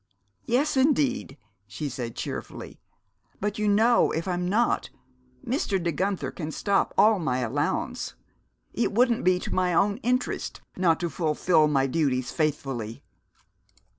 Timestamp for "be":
9.23-9.37